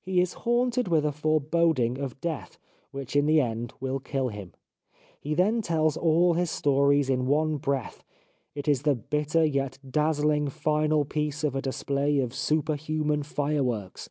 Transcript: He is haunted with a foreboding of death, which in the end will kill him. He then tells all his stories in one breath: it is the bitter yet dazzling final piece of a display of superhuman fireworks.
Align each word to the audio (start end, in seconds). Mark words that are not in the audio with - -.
He 0.00 0.20
is 0.20 0.34
haunted 0.44 0.86
with 0.86 1.04
a 1.04 1.10
foreboding 1.10 1.98
of 1.98 2.20
death, 2.20 2.56
which 2.92 3.16
in 3.16 3.26
the 3.26 3.40
end 3.40 3.72
will 3.80 3.98
kill 3.98 4.28
him. 4.28 4.52
He 5.18 5.34
then 5.34 5.60
tells 5.60 5.96
all 5.96 6.34
his 6.34 6.52
stories 6.52 7.10
in 7.10 7.26
one 7.26 7.56
breath: 7.56 8.04
it 8.54 8.68
is 8.68 8.82
the 8.82 8.94
bitter 8.94 9.44
yet 9.44 9.80
dazzling 9.90 10.50
final 10.50 11.04
piece 11.04 11.42
of 11.42 11.56
a 11.56 11.60
display 11.62 12.20
of 12.20 12.32
superhuman 12.32 13.24
fireworks. 13.24 14.08